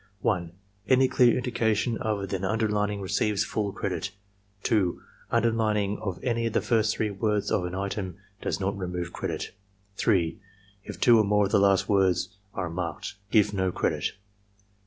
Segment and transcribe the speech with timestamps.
[0.21, 0.51] 1.
[0.87, 4.09] Any dear indication other than underlining receives full credit.
[4.63, 4.99] 2.
[5.29, 9.51] Underlining of any of the first three words of an item does not remove credit.
[9.97, 10.39] 3.
[10.83, 14.13] If two or more of the last four words are marked, give no credit.